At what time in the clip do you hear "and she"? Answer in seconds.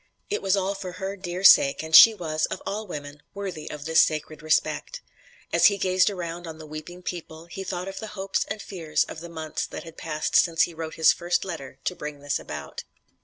1.83-2.15